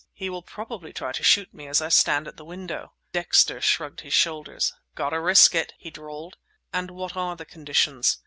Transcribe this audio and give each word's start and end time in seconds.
"He 0.13 0.31
will 0.31 0.41
probably 0.41 0.93
try 0.93 1.11
to 1.11 1.21
shoot 1.21 1.53
me 1.53 1.67
as 1.67 1.79
I 1.79 1.89
stand 1.89 2.27
at 2.27 2.35
the 2.35 2.43
window." 2.43 2.93
Dexter 3.11 3.61
shrugged 3.61 4.01
his 4.01 4.15
shoulders. 4.15 4.73
"Got 4.95 5.11
to 5.11 5.19
risk 5.19 5.53
it," 5.53 5.75
he 5.77 5.91
drawled. 5.91 6.37
"And 6.73 6.89
what 6.89 7.15
are 7.15 7.35
the 7.35 7.45
conditions?" 7.45 8.17